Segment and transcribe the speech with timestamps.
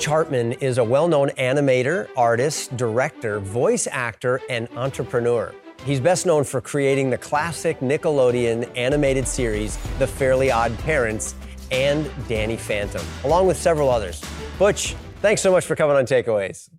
[0.00, 5.54] Butch Hartman is a well known animator, artist, director, voice actor, and entrepreneur.
[5.84, 11.34] He's best known for creating the classic Nickelodeon animated series, The Fairly Odd Parents,
[11.70, 14.24] and Danny Phantom, along with several others.
[14.58, 16.70] Butch, thanks so much for coming on Takeaways.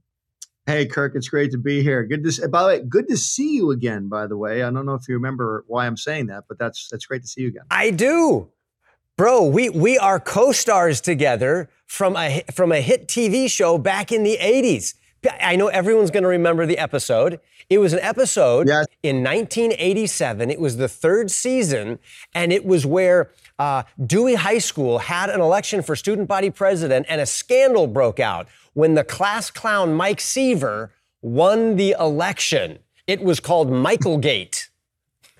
[0.65, 2.03] Hey, Kirk, it's great to be here.
[2.03, 4.09] Good to by the way, good to see you again.
[4.09, 6.87] By the way, I don't know if you remember why I'm saying that, but that's
[6.89, 7.65] that's great to see you again.
[7.69, 8.49] I do.
[9.17, 14.23] Bro, we we are co-stars together from a from a hit TV show back in
[14.23, 14.95] the 80s.
[15.39, 17.39] I know everyone's going to remember the episode.
[17.69, 18.87] It was an episode yes.
[19.03, 20.49] in 1987.
[20.49, 21.99] It was the third season,
[22.33, 23.29] and it was where
[23.59, 28.19] uh, Dewey High School had an election for student body president, and a scandal broke
[28.19, 30.91] out when the class clown Mike Seaver
[31.21, 32.79] won the election.
[33.05, 34.70] It was called Michael Gate.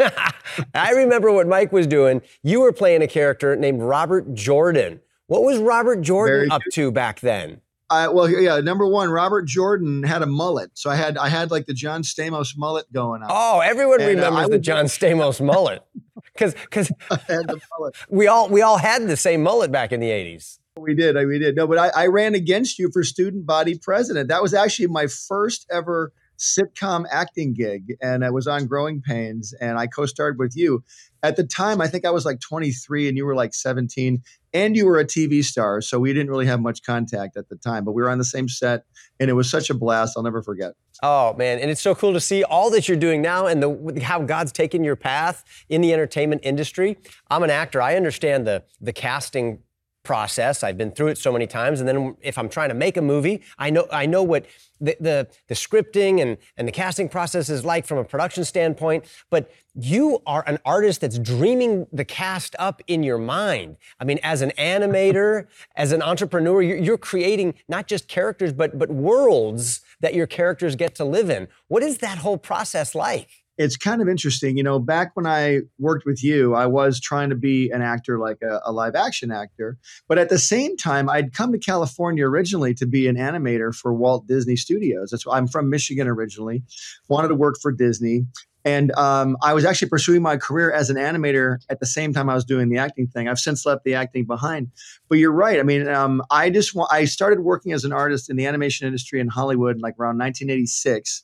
[0.73, 2.21] I remember what Mike was doing.
[2.43, 4.99] You were playing a character named Robert Jordan.
[5.27, 7.61] What was Robert Jordan up to back then?
[7.89, 8.59] Uh, well, yeah.
[8.61, 12.03] Number one, Robert Jordan had a mullet, so I had I had like the John
[12.03, 13.29] Stamos mullet going on.
[13.29, 15.83] Oh, everyone and, uh, remembers uh, the John Stamos mullet
[16.33, 16.91] because because
[18.09, 20.59] we all we all had the same mullet back in the eighties.
[20.77, 21.57] We did, we did.
[21.57, 24.29] No, but I, I ran against you for student body president.
[24.29, 29.53] That was actually my first ever sitcom acting gig and I was on Growing Pains
[29.61, 30.83] and I co-starred with you.
[31.23, 34.75] At the time, I think I was like 23 and you were like 17 and
[34.75, 35.81] you were a TV star.
[35.81, 38.25] So we didn't really have much contact at the time, but we were on the
[38.25, 38.85] same set
[39.19, 40.17] and it was such a blast.
[40.17, 40.73] I'll never forget.
[41.03, 44.01] Oh man, and it's so cool to see all that you're doing now and the
[44.03, 46.97] how God's taken your path in the entertainment industry.
[47.29, 47.81] I'm an actor.
[47.81, 49.59] I understand the the casting
[50.03, 50.63] process.
[50.63, 51.79] I've been through it so many times.
[51.79, 54.45] And then if I'm trying to make a movie, I know I know what
[54.79, 59.05] the the, the scripting and, and the casting process is like from a production standpoint.
[59.29, 63.77] But you are an artist that's dreaming the cast up in your mind.
[63.99, 68.77] I mean, as an animator, as an entrepreneur, you're, you're creating not just characters, but
[68.77, 71.47] but worlds that your characters get to live in.
[71.67, 73.40] What is that whole process like?
[73.61, 74.57] It's kind of interesting.
[74.57, 78.17] You know, back when I worked with you, I was trying to be an actor,
[78.17, 79.77] like a, a, live action actor.
[80.07, 83.93] But at the same time, I'd come to California originally to be an animator for
[83.93, 85.11] Walt Disney Studios.
[85.11, 86.63] That's why I'm from Michigan originally,
[87.07, 88.25] wanted to work for Disney.
[88.63, 92.29] And um, I was actually pursuing my career as an animator at the same time
[92.29, 93.27] I was doing the acting thing.
[93.27, 94.69] I've since left the acting behind.
[95.09, 95.59] But you're right.
[95.59, 98.85] I mean, um, I just wa- I started working as an artist in the animation
[98.85, 101.23] industry in Hollywood like around 1986.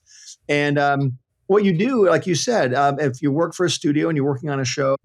[0.50, 4.09] And um, what you do, like you said, um, if you work for a studio
[4.09, 4.96] and you're working on a show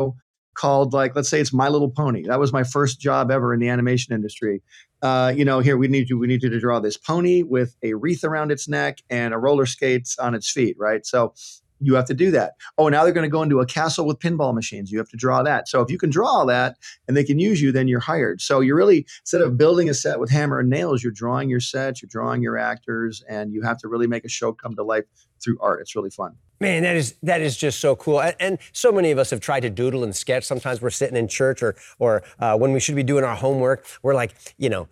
[0.54, 2.26] called, like, let's say it's My Little Pony.
[2.26, 4.62] That was my first job ever in the animation industry.
[5.00, 7.74] Uh, you know, here we need you, we need you to draw this pony with
[7.82, 11.06] a wreath around its neck and a roller skates on its feet, right?
[11.06, 11.34] So
[11.82, 12.52] you have to do that.
[12.78, 14.90] Oh, now they're going to go into a castle with pinball machines.
[14.90, 15.68] You have to draw that.
[15.68, 16.76] So if you can draw that
[17.08, 18.40] and they can use you, then you're hired.
[18.40, 21.60] So you're really instead of building a set with hammer and nails, you're drawing your
[21.60, 24.82] sets, you're drawing your actors, and you have to really make a show come to
[24.82, 25.04] life
[25.42, 25.80] through art.
[25.80, 26.36] It's really fun.
[26.60, 28.22] Man, that is that is just so cool.
[28.22, 30.44] And, and, so many of us have tried to doodle and sketch.
[30.44, 33.84] Sometimes we're sitting in church, or or uh, when we should be doing our homework,
[34.02, 34.86] we're like, you know,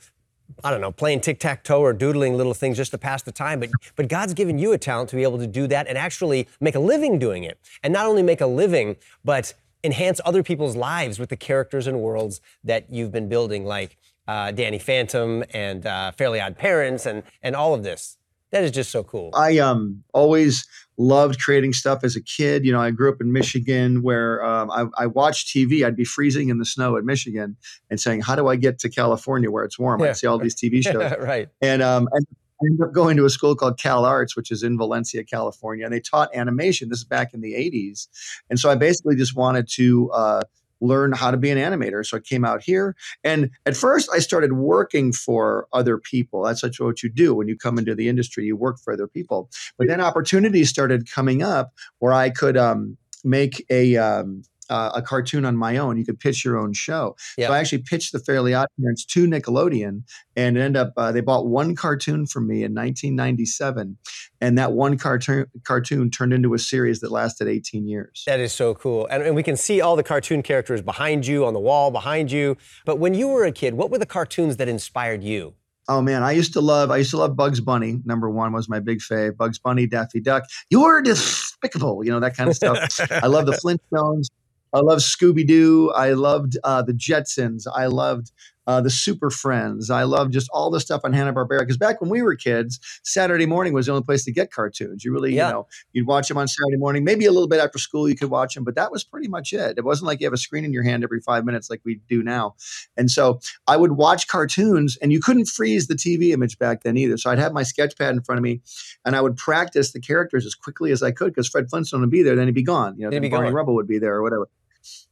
[0.65, 3.33] I don't know, playing tic tac toe or doodling little things just to pass the
[3.33, 3.61] time.
[3.61, 6.49] But, but God's given you a talent to be able to do that and actually
[6.61, 7.59] make a living doing it.
[7.83, 12.01] And not only make a living, but enhance other people's lives with the characters and
[12.01, 13.97] worlds that you've been building, like
[14.29, 18.17] uh, Danny Phantom and uh, Fairly Odd Parents and, and all of this.
[18.53, 19.31] That is just so cool.
[19.35, 20.67] I um always
[21.01, 22.65] loved creating stuff as a kid.
[22.65, 25.85] You know, I grew up in Michigan where um, I, I, watched TV.
[25.85, 27.57] I'd be freezing in the snow in Michigan
[27.89, 30.09] and saying, "How do I get to California where it's warm?" Yeah.
[30.09, 31.49] I'd see all these TV shows, right?
[31.63, 34.63] And um, and I ended up going to a school called Cal Arts, which is
[34.63, 36.89] in Valencia, California, and they taught animation.
[36.91, 38.09] This is back in the '80s,
[38.51, 40.11] and so I basically just wanted to.
[40.13, 40.43] Uh,
[40.81, 42.05] learn how to be an animator.
[42.05, 42.97] So I came out here.
[43.25, 46.43] And at first, I started working for other people.
[46.43, 49.51] That's what you do when you come into the industry, you work for other people.
[49.79, 55.03] But then opportunities started coming up where I could um, make a, um, uh, a
[55.03, 55.99] cartoon on my own.
[55.99, 57.17] You could pitch your own show.
[57.37, 57.49] Yep.
[57.49, 60.05] So I actually pitched the Fairly Odd Parents to Nickelodeon,
[60.37, 63.99] and end up uh, they bought one cartoon from me in 1997,
[64.41, 68.23] and that one cartoon cartoon turned into a series that lasted 18 years.
[68.27, 71.45] That is so cool, and, and we can see all the cartoon characters behind you
[71.45, 72.57] on the wall behind you.
[72.87, 75.55] But when you were a kid, what were the cartoons that inspired you?
[75.91, 78.01] Oh man, I used to love I used to love Bugs Bunny.
[78.05, 79.37] Number one was my big fave.
[79.37, 80.45] Bugs Bunny, Daffy Duck.
[80.69, 83.01] You're despicable, you know that kind of stuff.
[83.11, 84.29] I love the Flintstones.
[84.73, 85.91] I loved Scooby Doo.
[85.93, 87.67] I loved uh, the Jetsons.
[87.75, 88.31] I loved
[88.67, 89.91] uh, the Super Friends.
[89.91, 92.79] I loved just all the stuff on Hanna Barbera because back when we were kids,
[93.03, 95.03] Saturday morning was the only place to get cartoons.
[95.05, 95.49] You really, Yeah.
[95.49, 97.03] you know, you'd watch them on Saturday morning.
[97.03, 99.53] Maybe a little bit after school you could watch them, but that was pretty much
[99.53, 99.77] it.
[99.77, 102.01] It wasn't like you have a screen in your hand every five minutes like we
[102.09, 102.55] do now.
[102.97, 106.97] And so I would watch cartoons, and you couldn't freeze the TV image back then
[106.97, 107.17] either.
[107.17, 108.61] So I'd have my sketch pad in front of me,
[109.05, 112.11] and I would practice the characters as quickly as I could because Fred Flintstone would
[112.11, 112.97] be there, then he'd be gone.
[112.97, 113.51] You know, He'd then be Barney.
[113.51, 114.49] Rubble would be there or whatever.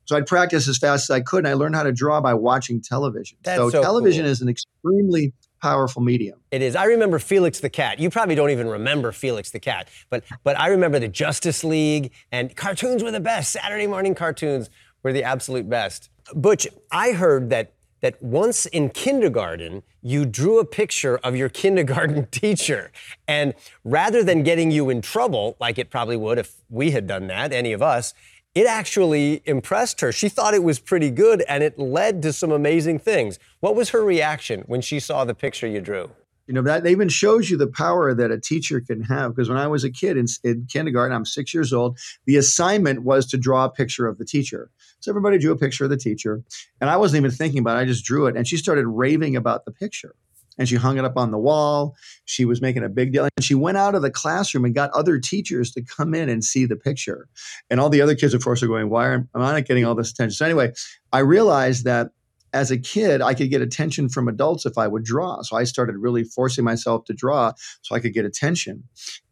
[0.05, 2.35] So I'd practice as fast as I could, and I learned how to draw by
[2.35, 3.37] watching television.
[3.43, 4.31] That's so so television cool.
[4.31, 6.39] is an extremely powerful medium.
[6.51, 6.77] It is.
[6.77, 7.99] I remember Felix the Cat.
[7.99, 12.13] You probably don't even remember Felix the Cat, but but I remember the Justice League
[12.33, 13.53] and cartoons were the best.
[13.53, 14.71] Saturday morning cartoons
[15.03, 16.11] were the absolute best.
[16.35, 22.27] Butch, I heard that that once in kindergarten you drew a picture of your kindergarten
[22.31, 22.93] teacher
[23.27, 23.55] and
[23.85, 27.53] rather than getting you in trouble like it probably would if we had done that
[27.53, 28.15] any of us
[28.55, 30.13] it actually impressed her.
[30.13, 33.39] She thought it was pretty good and it led to some amazing things.
[33.61, 36.11] What was her reaction when she saw the picture you drew?
[36.49, 39.37] You know that even shows you the power that a teacher can have.
[39.37, 41.99] Because when I was a kid in, in kindergarten, I'm six years old.
[42.25, 44.71] The assignment was to draw a picture of the teacher.
[45.01, 46.43] So everybody drew a picture of the teacher,
[46.81, 47.81] and I wasn't even thinking about it.
[47.81, 50.15] I just drew it, and she started raving about the picture.
[50.59, 51.95] And she hung it up on the wall.
[52.25, 53.29] She was making a big deal.
[53.37, 56.45] And she went out of the classroom and got other teachers to come in and
[56.45, 57.29] see the picture.
[57.71, 59.95] And all the other kids, of course, are going, Why am I not getting all
[59.95, 60.33] this attention?
[60.33, 60.73] So, anyway,
[61.13, 62.11] I realized that
[62.53, 65.43] as a kid, I could get attention from adults if I would draw.
[65.43, 67.53] So I started really forcing myself to draw
[67.83, 68.85] so I could get attention.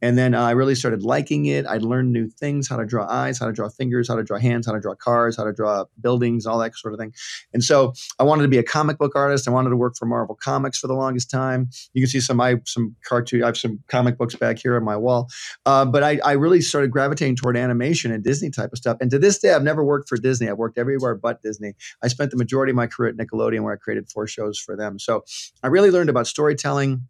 [0.07, 1.67] And then uh, I really started liking it.
[1.67, 4.39] I learned new things how to draw eyes, how to draw fingers, how to draw
[4.39, 7.13] hands, how to draw cars, how to draw buildings, all that sort of thing.
[7.53, 9.49] And so I wanted to be a comic book artist.
[9.49, 11.71] I wanted to work for Marvel Comics for the longest time.
[11.93, 13.43] You can see some I some cartoon.
[13.43, 15.29] I have some comic books back here on my wall.
[15.65, 18.99] Uh, but I, I really started gravitating toward animation and Disney type of stuff.
[19.01, 20.49] And to this day, I've never worked for Disney.
[20.49, 21.75] I've worked everywhere but Disney.
[22.01, 24.77] I spent the majority of my career at Nickelodeon, where I created four shows for
[24.77, 25.01] them.
[25.01, 25.25] So
[25.65, 27.09] I really learned about storytelling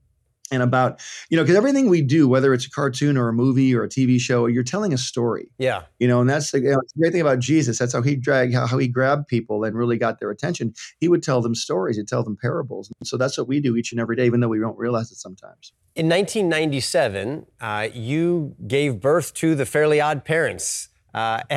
[0.50, 3.74] and about you know because everything we do, whether it's a cartoon or a movie
[3.74, 5.48] or a TV show, you're telling a story.
[5.58, 5.82] Yeah.
[5.98, 7.78] You know, and that's the, you know, the great thing about Jesus.
[7.78, 10.74] That's how he dragged, how, how he grabbed people and really got their attention.
[11.00, 11.96] He would tell them stories.
[11.96, 12.90] He'd tell them parables.
[13.00, 15.10] And so that's what we do each and every day, even though we don't realize
[15.10, 15.72] it sometimes.
[15.94, 21.40] In 1997, uh, you gave birth to the Fairly Odd Parents uh,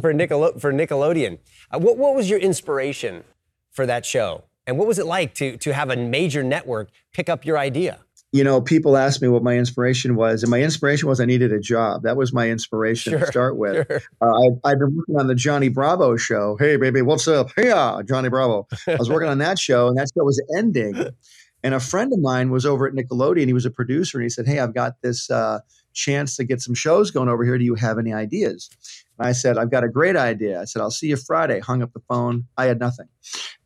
[0.00, 1.38] for, Nickelo- for Nickelodeon.
[1.70, 3.24] Uh, what, what was your inspiration
[3.70, 4.44] for that show?
[4.66, 8.00] And what was it like to, to have a major network pick up your idea?
[8.30, 11.50] You know, people ask me what my inspiration was, and my inspiration was I needed
[11.50, 12.02] a job.
[12.02, 13.86] That was my inspiration Sure, to start with.
[13.86, 14.00] Sure.
[14.20, 16.56] Uh, I, I've been working on the Johnny Bravo show.
[16.58, 17.48] Hey, baby, what's up?
[17.56, 17.70] Hey,
[18.06, 18.68] Johnny Bravo.
[18.86, 21.06] I was working on that show, and that show was ending.
[21.64, 23.46] And a friend of mine was over at Nickelodeon.
[23.46, 25.60] He was a producer, and he said, "Hey, I've got this uh,
[25.94, 27.56] chance to get some shows going over here.
[27.56, 28.68] Do you have any ideas?"
[29.18, 31.82] And I said, "I've got a great idea." I said, "I'll see you Friday." Hung
[31.82, 32.44] up the phone.
[32.56, 33.06] I had nothing,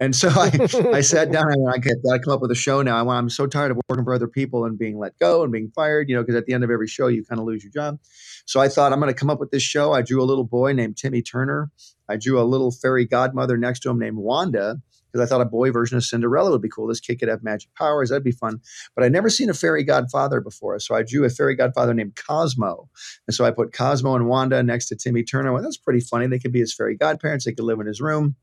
[0.01, 0.51] and so I,
[0.93, 3.09] I sat down and I got to come up with a show now.
[3.09, 5.71] I I'm so tired of working for other people and being let go and being
[5.75, 6.09] fired.
[6.09, 7.99] You know, because at the end of every show, you kind of lose your job.
[8.47, 9.93] So I thought I'm going to come up with this show.
[9.93, 11.71] I drew a little boy named Timmy Turner.
[12.09, 14.81] I drew a little fairy godmother next to him named Wanda
[15.13, 16.87] because I thought a boy version of Cinderella would be cool.
[16.87, 18.09] This kid could have magic powers.
[18.09, 18.61] That'd be fun.
[18.95, 20.79] But I'd never seen a fairy godfather before.
[20.79, 22.89] So I drew a fairy godfather named Cosmo.
[23.27, 25.61] And so I put Cosmo and Wanda next to Timmy Turner.
[25.61, 26.27] That's pretty funny.
[26.27, 27.45] They could be his fairy godparents.
[27.45, 28.37] They could live in his room.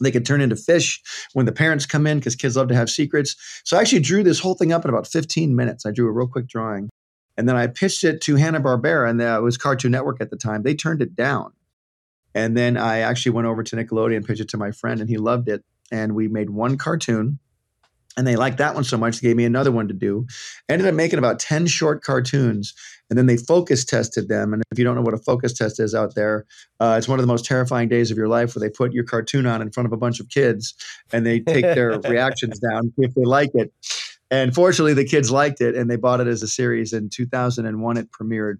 [0.00, 2.88] They could turn into fish when the parents come in because kids love to have
[2.88, 3.34] secrets.
[3.64, 5.84] So I actually drew this whole thing up in about 15 minutes.
[5.86, 6.88] I drew a real quick drawing.
[7.36, 10.64] And then I pitched it to Hanna-Barbera, and that was Cartoon Network at the time.
[10.64, 11.52] They turned it down.
[12.34, 15.16] And then I actually went over to Nickelodeon, pitched it to my friend, and he
[15.18, 15.64] loved it.
[15.90, 17.38] And we made one cartoon.
[18.16, 20.26] And they liked that one so much, they gave me another one to do.
[20.68, 22.74] Ended up making about 10 short cartoons.
[23.08, 24.52] And then they focus tested them.
[24.52, 26.44] And if you don't know what a focus test is out there,
[26.80, 29.04] uh, it's one of the most terrifying days of your life where they put your
[29.04, 30.74] cartoon on in front of a bunch of kids
[31.12, 33.72] and they take their reactions down if they like it.
[34.30, 36.92] And fortunately, the kids liked it and they bought it as a series.
[36.92, 38.56] In 2001, it premiered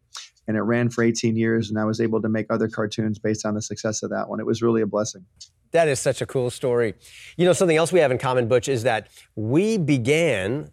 [0.47, 1.68] and it ran for 18 years.
[1.68, 4.40] And I was able to make other cartoons based on the success of that one.
[4.40, 5.26] It was really a blessing.
[5.72, 6.94] That is such a cool story.
[7.37, 10.72] You know, something else we have in common, Butch, is that we began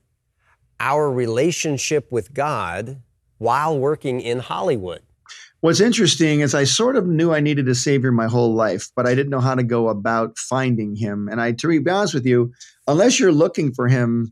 [0.79, 3.01] our relationship with God
[3.37, 5.01] while working in Hollywood.
[5.61, 9.07] What's interesting is I sort of knew I needed a savior my whole life, but
[9.07, 11.27] I didn't know how to go about finding him.
[11.27, 12.53] And I, to be honest with you,
[12.87, 14.31] unless you're looking for him,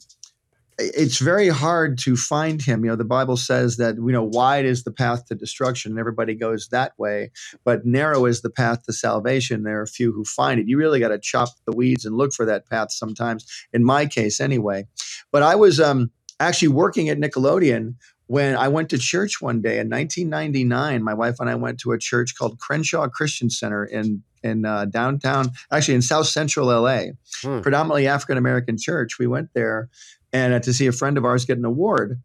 [0.78, 2.84] it's very hard to find him.
[2.84, 6.00] You know, the Bible says that, you know, wide is the path to destruction and
[6.00, 7.32] everybody goes that way,
[7.64, 9.64] but narrow is the path to salvation.
[9.64, 10.68] There are few who find it.
[10.68, 14.06] You really got to chop the weeds and look for that path sometimes, in my
[14.06, 14.88] case anyway.
[15.32, 17.96] But I was um, actually working at Nickelodeon
[18.28, 21.04] when I went to church one day in 1999.
[21.04, 24.84] My wife and I went to a church called Crenshaw Christian Center in in uh,
[24.86, 27.04] downtown, actually in South Central LA,
[27.42, 27.62] hmm.
[27.62, 29.18] predominantly African American church.
[29.18, 29.90] We went there
[30.34, 32.22] and uh, to see a friend of ours get an award.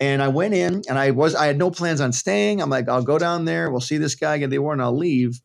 [0.00, 2.62] And I went in and I was I had no plans on staying.
[2.62, 4.96] I'm like, I'll go down there, we'll see this guy get the award, and I'll
[4.96, 5.40] leave.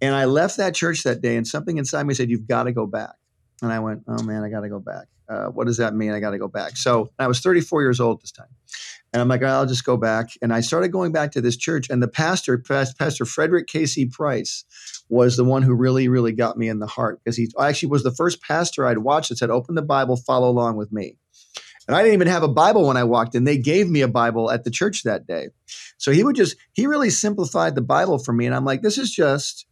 [0.00, 2.72] And I left that church that day, and something inside me said, You've got to
[2.72, 3.14] go back.
[3.62, 5.06] And I went, Oh man, I got to go back.
[5.28, 6.12] Uh, what does that mean?
[6.12, 6.76] I got to go back.
[6.76, 8.48] So I was 34 years old this time.
[9.12, 10.30] And I'm like, I'll just go back.
[10.40, 11.88] And I started going back to this church.
[11.90, 14.06] And the pastor, Pastor Frederick K.C.
[14.06, 14.64] Price,
[15.08, 18.04] was the one who really, really got me in the heart because he actually was
[18.04, 21.16] the first pastor I'd watched that said, Open the Bible, follow along with me.
[21.90, 23.42] And I didn't even have a Bible when I walked in.
[23.42, 25.48] They gave me a Bible at the church that day.
[25.98, 28.46] So he would just, he really simplified the Bible for me.
[28.46, 29.66] And I'm like, this is just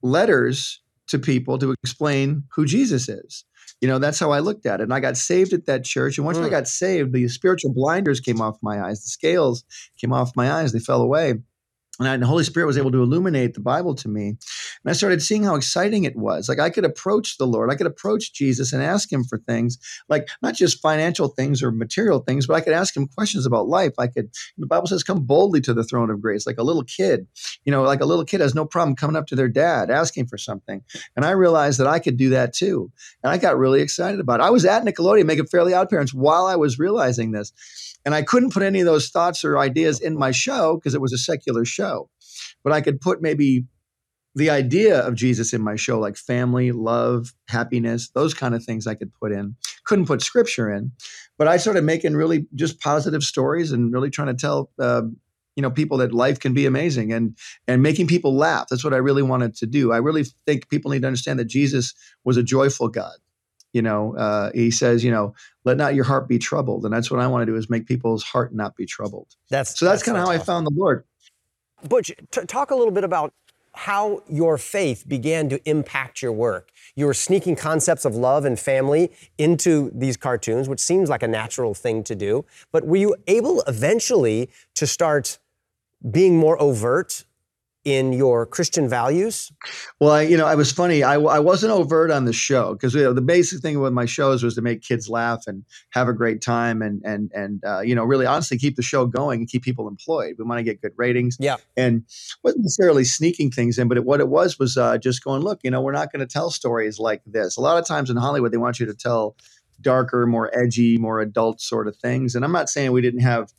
[0.00, 3.44] letters to people to explain who Jesus is.
[3.82, 4.84] You know, that's how I looked at it.
[4.84, 6.16] And I got saved at that church.
[6.16, 6.46] And once mm.
[6.46, 9.62] I got saved, the spiritual blinders came off my eyes, the scales
[10.00, 11.34] came off my eyes, they fell away
[12.00, 14.28] and, the Holy Spirit was able to illuminate the Bible to me.
[14.28, 14.38] And
[14.86, 16.48] I started seeing how exciting it was.
[16.48, 19.78] Like I could approach the Lord, I could approach Jesus and ask him for things,
[20.08, 23.68] like not just financial things or material things, but I could ask him questions about
[23.68, 23.92] life.
[23.98, 26.84] I could, the Bible says, come boldly to the throne of grace, like a little
[26.84, 27.26] kid.
[27.64, 30.26] You know, like a little kid has no problem coming up to their dad, asking
[30.26, 30.82] for something.
[31.16, 32.90] And I realized that I could do that too.
[33.22, 34.44] And I got really excited about it.
[34.44, 37.52] I was at Nickelodeon making Fairly Odd Parents while I was realizing this.
[38.04, 41.02] And I couldn't put any of those thoughts or ideas in my show because it
[41.02, 41.89] was a secular show.
[42.62, 43.64] But I could put maybe
[44.34, 48.86] the idea of Jesus in my show, like family, love, happiness, those kind of things
[48.86, 49.56] I could put in.
[49.84, 50.92] Couldn't put scripture in,
[51.36, 55.02] but I started making really just positive stories and really trying to tell, uh,
[55.56, 58.68] you know, people that life can be amazing and and making people laugh.
[58.70, 59.90] That's what I really wanted to do.
[59.90, 61.94] I really think people need to understand that Jesus
[62.24, 63.16] was a joyful God
[63.72, 67.10] you know uh, he says you know let not your heart be troubled and that's
[67.10, 70.00] what i want to do is make people's heart not be troubled that's so that's,
[70.00, 70.40] that's kind of how awesome.
[70.40, 71.04] i found the lord
[71.88, 73.32] butch t- talk a little bit about
[73.72, 76.70] how your faith began to impact your work.
[76.96, 81.28] You were sneaking concepts of love and family into these cartoons which seems like a
[81.28, 82.44] natural thing to do.
[82.72, 85.38] But were you able eventually to start
[86.10, 87.24] being more overt
[87.84, 89.50] in your Christian values?
[90.00, 91.02] Well, I, you know, I was funny.
[91.02, 94.04] I, I wasn't overt on the show because you know, the basic thing with my
[94.04, 97.80] shows was to make kids laugh and have a great time and and and uh,
[97.80, 100.36] you know really honestly keep the show going and keep people employed.
[100.38, 101.36] We want to get good ratings.
[101.40, 102.04] Yeah, and
[102.42, 105.60] wasn't necessarily sneaking things in, but it, what it was was uh, just going, look,
[105.62, 107.56] you know, we're not going to tell stories like this.
[107.56, 109.36] A lot of times in Hollywood, they want you to tell
[109.80, 112.34] darker, more edgy, more adult sort of things.
[112.34, 113.52] And I'm not saying we didn't have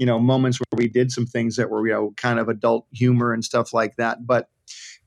[0.00, 2.86] you know moments where we did some things that were you know kind of adult
[2.90, 4.48] humor and stuff like that but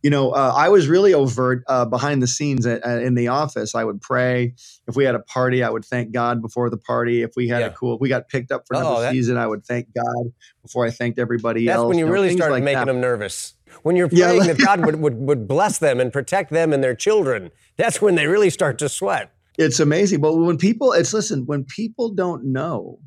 [0.03, 3.27] you know uh, i was really overt uh, behind the scenes at, at, in the
[3.27, 4.53] office i would pray
[4.87, 7.61] if we had a party i would thank god before the party if we had
[7.61, 7.67] yeah.
[7.67, 10.31] a cool if we got picked up for another that, season i would thank god
[10.61, 12.85] before i thanked everybody that's else when you, you know, really started like making that.
[12.85, 14.53] them nervous when you're praying yeah.
[14.53, 18.13] that god would, would, would bless them and protect them and their children that's when
[18.13, 22.43] they really start to sweat it's amazing but when people it's listen when people don't
[22.43, 22.99] know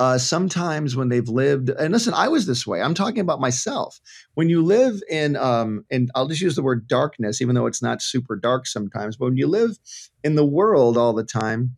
[0.00, 4.00] uh, sometimes when they've lived and listen i was this way i'm talking about myself.
[4.34, 7.82] When you live in um and i'll just use the word darkness even though it's
[7.82, 9.78] not super dark sometimes but when you live
[10.24, 11.76] in the world all the time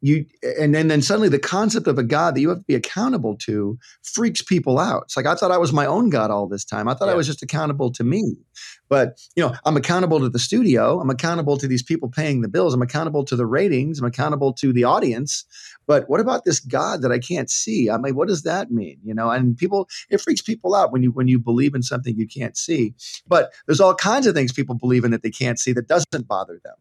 [0.00, 0.24] you
[0.58, 3.36] and then, then suddenly the concept of a god that you have to be accountable
[3.36, 5.04] to freaks people out.
[5.04, 6.88] It's like i thought i was my own god all this time.
[6.88, 7.12] I thought yeah.
[7.12, 8.36] i was just accountable to me.
[8.88, 11.00] But you know i'm accountable to the studio.
[11.00, 12.74] I'm accountable to these people paying the bills.
[12.74, 13.98] I'm accountable to the ratings.
[13.98, 15.44] I'm accountable to the audience.
[15.86, 17.90] But what about this god that i can't see?
[17.90, 18.98] I mean what does that mean?
[19.04, 22.16] You know and people it freaks people out when you when you believe in something
[22.16, 22.94] you can't see.
[23.26, 26.26] But there's all kinds of things people believe in that they can't see that doesn't
[26.26, 26.74] bother them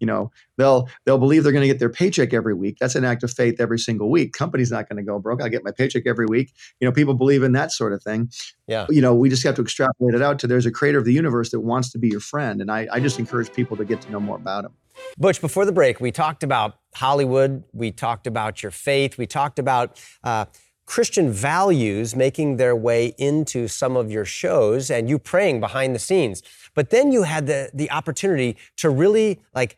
[0.00, 2.78] you know they'll they'll believe they're going to get their paycheck every week.
[2.80, 4.32] That's an act of faith every single week.
[4.32, 5.42] Company's not going to go broke.
[5.42, 6.52] I get my paycheck every week.
[6.80, 8.30] You know people believe in that sort of thing.
[8.66, 8.86] Yeah.
[8.88, 11.12] You know we just have to extrapolate it out to there's a creator of the
[11.12, 14.00] universe that wants to be your friend and i, I just encourage people to get
[14.02, 14.72] to know more about him.
[15.16, 17.64] Butch before the break we talked about hollywood.
[17.72, 19.18] We talked about your faith.
[19.18, 20.46] We talked about uh,
[20.90, 26.00] Christian values making their way into some of your shows and you praying behind the
[26.00, 26.42] scenes.
[26.74, 29.76] But then you had the, the opportunity to really like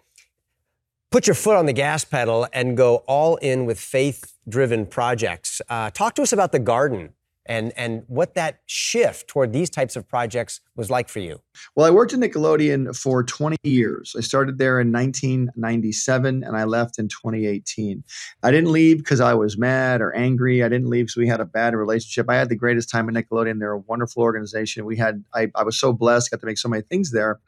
[1.12, 5.60] put your foot on the gas pedal and go all in with faith driven projects.
[5.68, 7.12] Uh, talk to us about the garden
[7.46, 11.40] and and what that shift toward these types of projects was like for you.
[11.74, 14.14] Well, I worked at Nickelodeon for 20 years.
[14.16, 18.04] I started there in 1997 and I left in 2018.
[18.42, 20.62] I didn't leave because I was mad or angry.
[20.62, 22.30] I didn't leave because we had a bad relationship.
[22.30, 23.58] I had the greatest time at Nickelodeon.
[23.58, 24.84] They're a wonderful organization.
[24.84, 27.40] We had I, I was so blessed, got to make so many things there.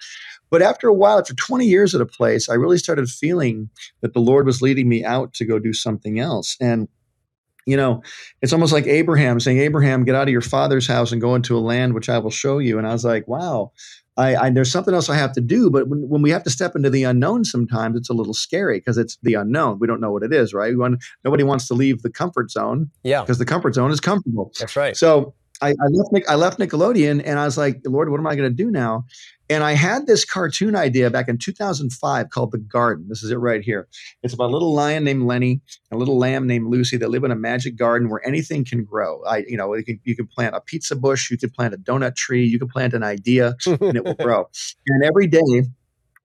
[0.50, 3.70] But after a while, after 20 years at a place, I really started feeling
[4.02, 6.56] that the Lord was leading me out to go do something else.
[6.60, 6.88] And
[7.66, 8.02] you know,
[8.42, 11.56] it's almost like Abraham saying, Abraham, get out of your father's house and go into
[11.56, 12.78] a land which I will show you.
[12.78, 13.72] And I was like, wow,
[14.16, 15.70] I, I, there's something else I have to do.
[15.70, 18.78] But when, when we have to step into the unknown, sometimes it's a little scary
[18.78, 19.78] because it's the unknown.
[19.78, 20.76] We don't know what it is, right?
[20.76, 22.90] Want, nobody wants to leave the comfort zone.
[23.02, 23.22] Yeah.
[23.22, 24.52] Because the comfort zone is comfortable.
[24.58, 24.96] That's right.
[24.96, 28.36] So I, I left I left Nickelodeon and I was like, Lord, what am I
[28.36, 29.06] going to do now?
[29.50, 33.06] And I had this cartoon idea back in 2005 called The Garden.
[33.08, 33.88] This is it right here.
[34.22, 35.60] It's about a little lion named Lenny,
[35.90, 38.84] and a little lamb named Lucy that live in a magic garden where anything can
[38.84, 39.22] grow.
[39.24, 41.78] I, you know, you can, you can plant a pizza bush, you can plant a
[41.78, 44.48] donut tree, you can plant an idea, and it will grow.
[44.86, 45.64] And every day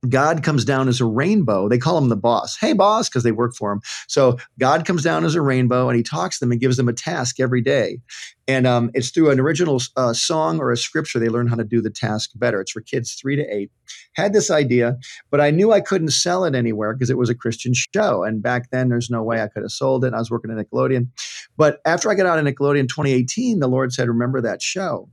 [0.08, 1.68] God comes down as a rainbow.
[1.68, 2.58] They call him the boss.
[2.58, 3.82] Hey, boss, because they work for him.
[4.08, 6.88] So God comes down as a rainbow and he talks to them and gives them
[6.88, 8.00] a task every day.
[8.48, 11.65] And um, it's through an original uh, song or a scripture they learn how to
[11.65, 12.62] do the task better.
[12.62, 13.72] It's for kids three to eight.
[14.13, 14.98] Had this idea,
[15.29, 18.24] but I knew I couldn't sell it anywhere because it was a Christian show.
[18.24, 20.13] And back then, there's no way I could have sold it.
[20.13, 21.10] I was working at Nickelodeon.
[21.58, 25.10] But after I got out of Nickelodeon in 2018, the Lord said, Remember that show.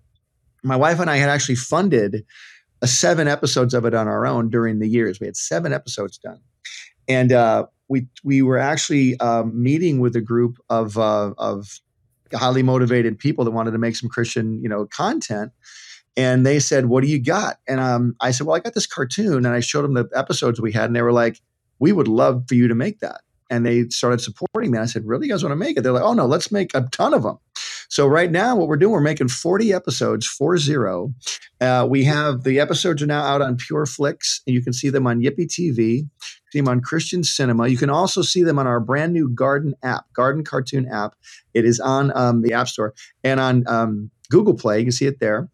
[0.62, 2.24] My wife and I had actually funded
[2.84, 5.20] seven episodes of it on our own during the years.
[5.20, 6.40] We had seven episodes done,
[7.08, 11.80] and uh, we we were actually um, meeting with a group of uh, of
[12.34, 15.52] highly motivated people that wanted to make some Christian you know content.
[16.16, 18.86] And they said, "What do you got?" And um, I said, "Well, I got this
[18.86, 21.40] cartoon." And I showed them the episodes we had, and they were like,
[21.78, 24.78] "We would love for you to make that." And they started supporting me.
[24.78, 26.74] I said, "Really, you guys want to make it?" They're like, "Oh no, let's make
[26.74, 27.38] a ton of them."
[27.88, 31.12] So right now, what we're doing, we're making 40 episodes, four zero.
[31.60, 34.90] Uh, we have the episodes are now out on Pure Flix, and you can see
[34.90, 36.08] them on Yippee TV.
[36.52, 37.68] See them on Christian Cinema.
[37.68, 41.14] You can also see them on our brand new Garden app, Garden Cartoon app.
[41.54, 44.78] It is on um, the App Store and on um, Google Play.
[44.78, 45.48] You can see it there.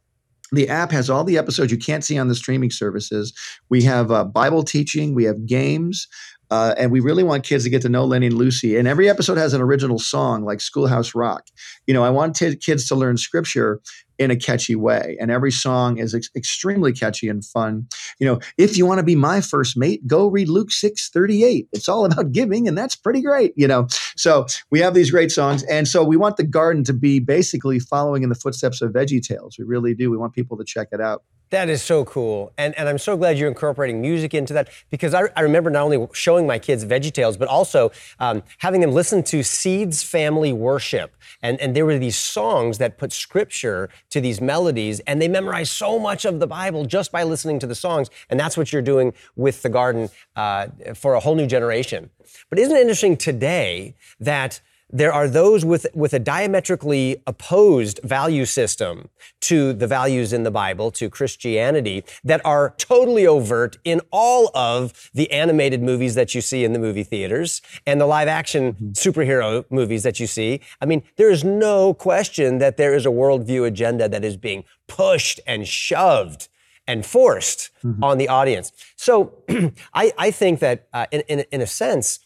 [0.52, 3.32] The app has all the episodes you can't see on the streaming services.
[3.70, 6.06] We have uh, Bible teaching, we have games,
[6.52, 8.76] uh, and we really want kids to get to know Lenny and Lucy.
[8.76, 11.46] And every episode has an original song, like Schoolhouse Rock.
[11.86, 13.80] You know, I want t- kids to learn scripture
[14.18, 15.16] in a catchy way.
[15.18, 17.88] And every song is ex- extremely catchy and fun.
[18.20, 21.68] You know, if you want to be my first mate, go read Luke 6 38.
[21.72, 23.86] It's all about giving, and that's pretty great, you know.
[24.18, 25.62] So we have these great songs.
[25.62, 29.26] And so we want the garden to be basically following in the footsteps of Veggie
[29.26, 29.56] Tales.
[29.58, 30.10] We really do.
[30.10, 31.22] We want people to check it out.
[31.52, 32.50] That is so cool.
[32.56, 35.82] And, and I'm so glad you're incorporating music into that because I, I remember not
[35.82, 40.54] only showing my kids Veggie Tales, but also um, having them listen to Seeds Family
[40.54, 41.14] Worship.
[41.42, 45.72] And, and there were these songs that put scripture to these melodies, and they memorized
[45.72, 48.08] so much of the Bible just by listening to the songs.
[48.30, 52.08] And that's what you're doing with the garden uh, for a whole new generation.
[52.48, 58.44] But isn't it interesting today that there are those with, with a diametrically opposed value
[58.44, 59.08] system
[59.40, 65.10] to the values in the Bible, to Christianity, that are totally overt in all of
[65.14, 68.90] the animated movies that you see in the movie theaters and the live action mm-hmm.
[68.90, 70.60] superhero movies that you see.
[70.80, 74.64] I mean, there is no question that there is a worldview agenda that is being
[74.86, 76.48] pushed and shoved
[76.86, 78.02] and forced mm-hmm.
[78.02, 78.72] on the audience.
[78.96, 79.42] So
[79.94, 82.18] I, I, think that uh, in, in, in a sense,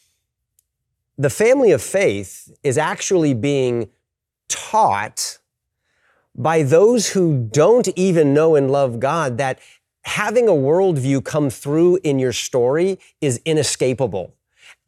[1.19, 3.89] the family of faith is actually being
[4.49, 5.39] taught
[6.35, 9.59] by those who don't even know and love God that
[10.03, 14.36] having a worldview come through in your story is inescapable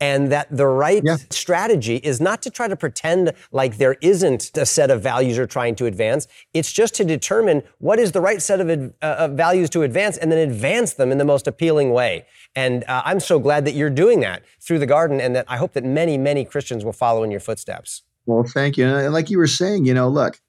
[0.00, 1.16] and that the right yeah.
[1.30, 5.46] strategy is not to try to pretend like there isn't a set of values you're
[5.46, 6.28] trying to advance.
[6.54, 10.16] It's just to determine what is the right set of, uh, of values to advance
[10.16, 12.26] and then advance them in the most appealing way.
[12.54, 15.56] And uh, I'm so glad that you're doing that through the garden and that I
[15.56, 18.02] hope that many, many Christians will follow in your footsteps.
[18.26, 18.86] Well, thank you.
[18.86, 20.40] And like you were saying, you know, look,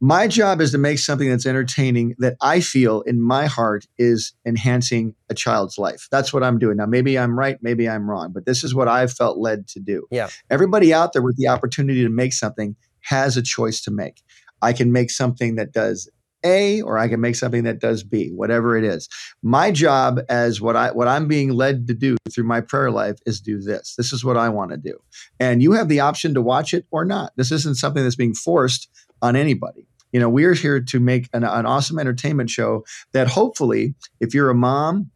[0.00, 4.32] my job is to make something that's entertaining that I feel in my heart is
[4.46, 6.06] enhancing a child's life.
[6.10, 6.76] That's what I'm doing.
[6.76, 9.80] Now, maybe I'm right, maybe I'm wrong, but this is what I've felt led to
[9.80, 10.06] do.
[10.10, 10.28] Yeah.
[10.50, 14.22] Everybody out there with the opportunity to make something has a choice to make.
[14.62, 16.08] I can make something that does
[16.44, 19.08] A or I can make something that does B, whatever it is.
[19.42, 23.16] My job as what I what I'm being led to do through my prayer life
[23.26, 23.94] is do this.
[23.96, 24.98] This is what I want to do.
[25.40, 27.32] And you have the option to watch it or not.
[27.36, 28.88] This isn't something that's being forced
[29.22, 29.86] on anybody.
[30.12, 34.50] You know, we're here to make an, an awesome entertainment show that hopefully, if you're
[34.50, 35.10] a mom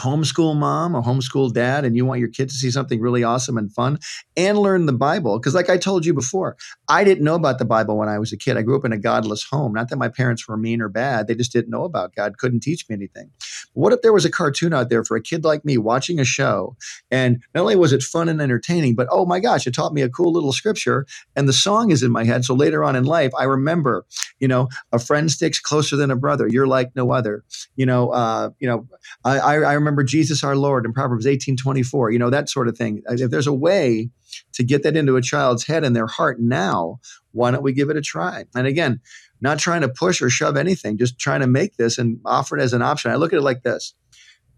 [0.00, 3.56] homeschool mom or homeschool dad and you want your kids to see something really awesome
[3.56, 3.98] and fun
[4.36, 5.38] and learn the Bible.
[5.38, 6.56] Because, like I told you before,
[6.88, 8.56] I didn't know about the Bible when I was a kid.
[8.56, 9.72] I grew up in a godless home.
[9.72, 12.60] Not that my parents were mean or bad, they just didn't know about God, couldn't
[12.60, 13.30] teach me anything.
[13.74, 16.18] But what if there was a cartoon out there for a kid like me watching
[16.18, 16.76] a show?
[17.10, 20.02] And not only was it fun and entertaining, but oh my gosh, it taught me
[20.02, 22.44] a cool little scripture and the song is in my head.
[22.44, 24.06] So later on in life, I remember,
[24.38, 26.48] you know, a friend sticks closer than a brother.
[26.48, 27.44] You're like no other.
[27.76, 28.86] You know, uh, you know,
[29.24, 32.78] I, I remember Jesus our Lord in Proverbs 18 24, you know, that sort of
[32.78, 33.02] thing.
[33.08, 34.10] If there's a way
[34.52, 37.00] to get that into a child's head and their heart now,
[37.32, 38.44] why don't we give it a try?
[38.54, 39.00] And again,
[39.40, 42.62] not trying to push or shove anything, just trying to make this and offer it
[42.62, 43.10] as an option.
[43.10, 43.94] I look at it like this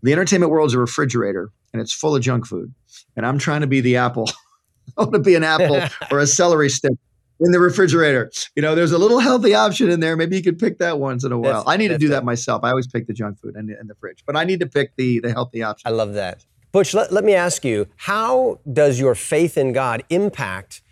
[0.03, 2.73] the entertainment world is a refrigerator and it's full of junk food.
[3.17, 4.31] And I'm trying to be the apple.
[4.97, 6.93] I want to be an apple or a celery stick
[7.41, 8.31] in the refrigerator.
[8.55, 10.17] You know, there's a little healthy option in there.
[10.17, 11.53] Maybe you could pick that once in a while.
[11.53, 12.65] That's, I need to do that myself.
[12.65, 14.67] I always pick the junk food in the, in the fridge, but I need to
[14.67, 15.87] pick the the healthy option.
[15.87, 16.45] I love that.
[16.73, 20.83] Butch, let, let me ask you, how does your faith in God impact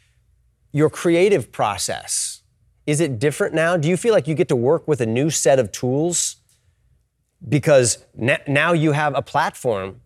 [0.72, 2.42] your creative process?
[2.86, 3.76] Is it different now?
[3.76, 6.36] Do you feel like you get to work with a new set of tools?
[7.46, 8.04] Because
[8.46, 10.00] now you have a platform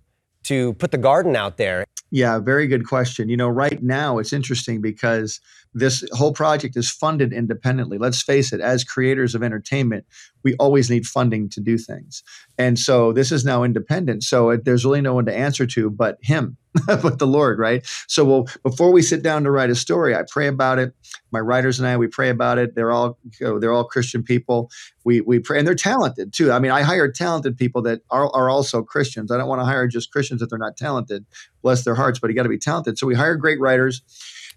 [0.44, 1.84] to put the garden out there.
[2.10, 3.28] Yeah, very good question.
[3.28, 5.40] You know, right now it's interesting because
[5.74, 7.98] this whole project is funded independently.
[7.98, 10.04] Let's face it, as creators of entertainment,
[10.42, 12.22] we always need funding to do things.
[12.56, 14.22] And so this is now independent.
[14.22, 17.86] So it, there's really no one to answer to but him, but the Lord, right?
[18.06, 20.94] So well, before we sit down to write a story, I pray about it.
[21.32, 22.74] My writers and I, we pray about it.
[22.74, 24.70] They're all you know, they're all Christian people.
[25.04, 26.52] We we pray, and they're talented too.
[26.52, 29.30] I mean, I hire talented people that are, are also Christians.
[29.30, 31.26] I don't want to hire just Christians if they're not talented.
[31.62, 32.98] Bless their hearts, but you got to be talented.
[32.98, 34.02] So we hire great writers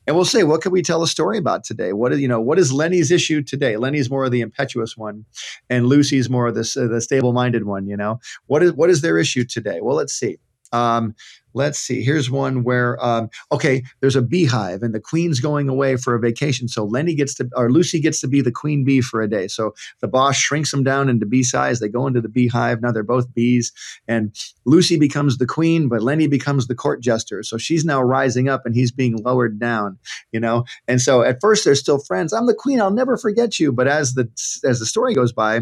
[0.07, 1.93] and we'll say, what can we tell a story about today?
[1.93, 3.77] What is you know what is Lenny's issue today?
[3.77, 5.25] Lenny's more of the impetuous one,
[5.69, 7.87] and Lucy's more of the the stable minded one.
[7.87, 9.79] You know what is what is their issue today?
[9.81, 10.37] Well, let's see.
[10.73, 11.15] Um,
[11.53, 12.03] let's see.
[12.03, 16.19] Here's one where, um, okay, there's a beehive and the queen's going away for a
[16.19, 16.67] vacation.
[16.67, 19.47] So Lenny gets to, or Lucy gets to be the queen bee for a day.
[19.47, 21.79] So the boss shrinks them down into bee size.
[21.79, 22.81] They go into the beehive.
[22.81, 23.71] Now they're both bees.
[24.07, 24.35] And
[24.65, 27.43] Lucy becomes the queen, but Lenny becomes the court jester.
[27.43, 29.97] So she's now rising up and he's being lowered down,
[30.31, 30.65] you know?
[30.87, 32.33] And so at first they're still friends.
[32.33, 32.81] I'm the queen.
[32.81, 33.71] I'll never forget you.
[33.71, 34.29] But as the,
[34.63, 35.61] as the story goes by,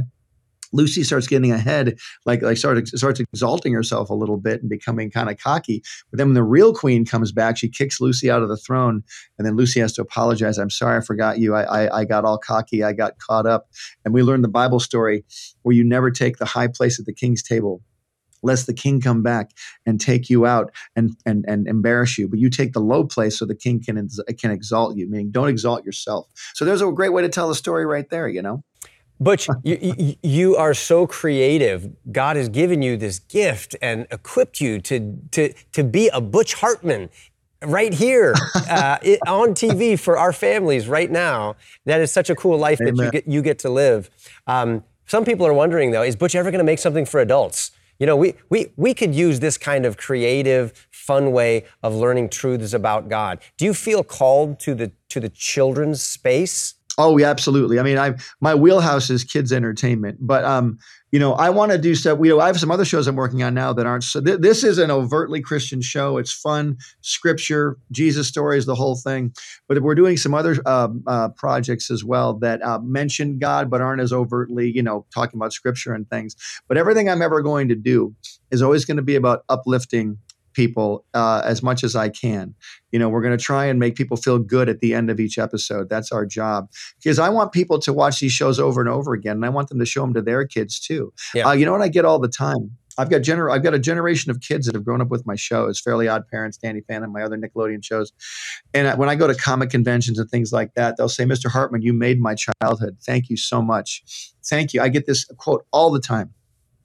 [0.71, 5.09] Lucy starts getting ahead, like like starts starts exalting herself a little bit and becoming
[5.11, 5.81] kind of cocky.
[6.11, 9.03] But then when the real queen comes back, she kicks Lucy out of the throne,
[9.37, 10.57] and then Lucy has to apologize.
[10.57, 11.55] I'm sorry, I forgot you.
[11.55, 12.83] I, I, I got all cocky.
[12.83, 13.67] I got caught up.
[14.05, 15.25] And we learn the Bible story
[15.63, 17.81] where you never take the high place at the king's table
[18.41, 19.51] lest the king come back
[19.85, 22.27] and take you out and, and, and embarrass you.
[22.27, 25.49] But you take the low place so the king can, can exalt you, meaning don't
[25.49, 26.27] exalt yourself.
[26.53, 28.63] So there's a great way to tell the story right there, you know?
[29.19, 31.89] Butch, you, you, are so creative.
[32.11, 36.55] God has given you this gift and equipped you to, to, to be a Butch
[36.55, 37.09] Hartman
[37.63, 38.33] right here
[38.69, 41.55] uh, it, on TV for our families right now.
[41.85, 42.95] That is such a cool life Amen.
[42.95, 44.09] that you get, you get to live.
[44.47, 47.71] Um, some people are wondering, though, is Butch ever going to make something for adults?
[47.99, 52.29] You know, we, we, we could use this kind of creative, fun way of learning
[52.29, 53.39] truths about God.
[53.57, 56.75] Do you feel called to the, to the children's space?
[57.01, 57.79] Oh, yeah, absolutely.
[57.79, 60.77] I mean, I my wheelhouse is kids entertainment, but um,
[61.11, 62.19] you know, I want to do stuff.
[62.21, 64.03] You know, I have some other shows I'm working on now that aren't.
[64.03, 66.17] So th- this is an overtly Christian show.
[66.17, 69.33] It's fun, scripture, Jesus stories, the whole thing.
[69.69, 73.79] But we're doing some other uh, uh, projects as well that uh, mention God but
[73.79, 76.35] aren't as overtly, you know, talking about scripture and things.
[76.67, 78.13] But everything I'm ever going to do
[78.51, 80.17] is always going to be about uplifting
[80.59, 82.53] people uh, as much as I can.
[82.91, 85.17] You know, we're going to try and make people feel good at the end of
[85.17, 85.87] each episode.
[85.87, 86.69] That's our job
[87.01, 89.69] because I want people to watch these shows over and over again, and I want
[89.69, 91.13] them to show them to their kids too.
[91.33, 91.47] Yeah.
[91.47, 92.71] Uh, you know what I get all the time.
[92.97, 95.37] I've got gener- I've got a generation of kids that have grown up with my
[95.37, 98.11] shows, Fairly Odd Parents, Danny Phantom, my other Nickelodeon shows.
[98.73, 101.49] And I, when I go to comic conventions and things like that, they'll say, "Mr.
[101.49, 102.97] Hartman, you made my childhood.
[103.01, 104.33] Thank you so much.
[104.45, 106.33] Thank you." I get this quote all the time.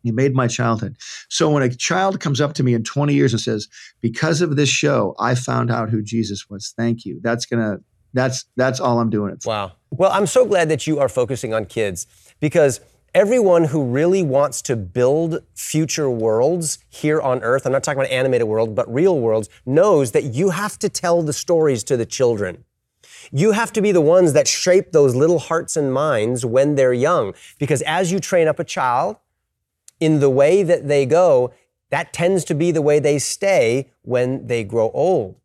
[0.04, 0.96] You made my childhood.
[1.28, 3.66] So when a child comes up to me in 20 years and says,
[4.00, 6.72] "Because of this show, I found out who Jesus was.
[6.76, 7.78] Thank you." That's gonna
[8.12, 9.48] that's that's all I'm doing it for.
[9.48, 9.72] Wow.
[9.90, 12.06] Well, I'm so glad that you are focusing on kids
[12.38, 12.80] because
[13.14, 18.10] everyone who really wants to build future worlds here on earth, I'm not talking about
[18.10, 22.06] animated world, but real worlds, knows that you have to tell the stories to the
[22.06, 22.64] children.
[23.30, 26.92] You have to be the ones that shape those little hearts and minds when they're
[26.92, 27.34] young.
[27.58, 29.16] Because as you train up a child,
[30.04, 31.52] in the way that they go,
[31.90, 35.36] that tends to be the way they stay when they grow old.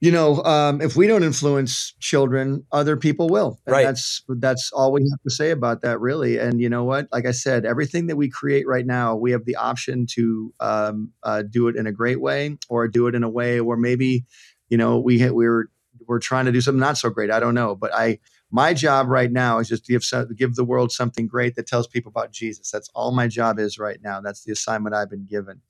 [0.00, 3.58] You know, um, if we don't influence children, other people will.
[3.66, 3.84] And right.
[3.84, 6.38] That's that's all we have to say about that, really.
[6.38, 7.08] And you know what?
[7.10, 11.10] Like I said, everything that we create right now, we have the option to um,
[11.24, 14.24] uh, do it in a great way, or do it in a way where maybe,
[14.68, 15.66] you know, we we're
[16.06, 17.32] we're trying to do something not so great.
[17.32, 20.64] I don't know, but I my job right now is just to give give the
[20.64, 22.70] world something great that tells people about Jesus.
[22.70, 24.20] That's all my job is right now.
[24.20, 25.60] That's the assignment I've been given.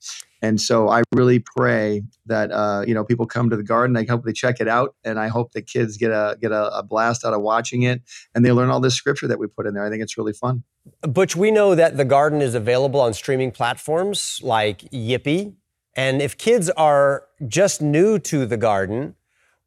[0.41, 3.97] And so I really pray that uh, you know people come to the garden.
[3.97, 6.77] I hope they check it out, and I hope the kids get a get a,
[6.77, 8.01] a blast out of watching it,
[8.33, 9.85] and they learn all this scripture that we put in there.
[9.85, 10.63] I think it's really fun.
[11.01, 15.55] Butch, we know that the garden is available on streaming platforms like Yippee,
[15.95, 19.15] and if kids are just new to the garden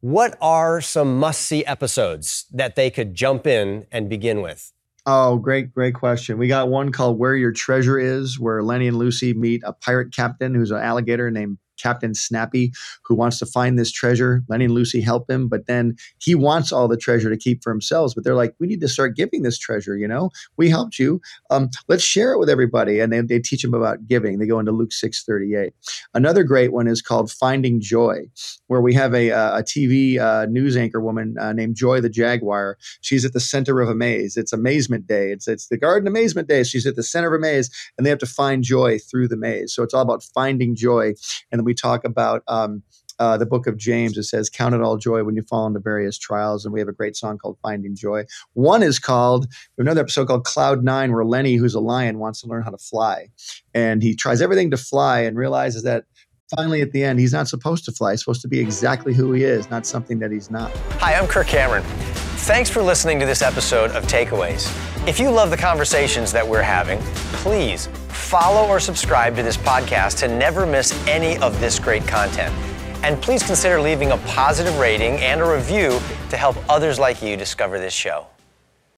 [0.03, 4.73] what are some must see episodes that they could jump in and begin with?
[5.05, 6.37] Oh, great, great question.
[6.37, 10.13] We got one called Where Your Treasure Is, where Lenny and Lucy meet a pirate
[10.13, 12.71] captain who's an alligator named Captain Snappy,
[13.03, 14.43] who wants to find this treasure.
[14.49, 18.13] And Lucy help him, but then he wants all the treasure to keep for himself.
[18.15, 19.97] But they're like, we need to start giving this treasure.
[19.97, 21.19] You know, we helped you.
[21.49, 22.99] Um, let's share it with everybody.
[22.99, 24.39] And they, they teach him about giving.
[24.39, 25.73] They go into Luke six thirty eight.
[26.13, 28.21] Another great one is called Finding Joy,
[28.67, 32.77] where we have a, a TV uh, news anchor woman uh, named Joy the Jaguar.
[33.01, 34.37] She's at the center of a maze.
[34.37, 35.31] It's Amazement Day.
[35.31, 36.63] It's it's the Garden Amazement Day.
[36.63, 39.37] She's at the center of a maze, and they have to find joy through the
[39.37, 39.73] maze.
[39.73, 41.13] So it's all about finding joy.
[41.51, 42.83] And then we talk about um,
[43.19, 44.17] uh, the book of James.
[44.17, 46.65] It says, Count it all joy when you fall into various trials.
[46.65, 48.25] And we have a great song called Finding Joy.
[48.53, 52.47] One is called, another episode called Cloud Nine, where Lenny, who's a lion, wants to
[52.47, 53.29] learn how to fly.
[53.73, 56.05] And he tries everything to fly and realizes that
[56.55, 58.11] finally at the end, he's not supposed to fly.
[58.11, 60.75] He's supposed to be exactly who he is, not something that he's not.
[60.99, 61.83] Hi, I'm Kirk Cameron.
[62.45, 64.67] Thanks for listening to this episode of Takeaways.
[65.07, 66.99] If you love the conversations that we're having,
[67.41, 67.89] please
[68.33, 72.51] follow or subscribe to this podcast to never miss any of this great content.
[73.03, 75.99] And please consider leaving a positive rating and a review
[76.31, 78.25] to help others like you discover this show.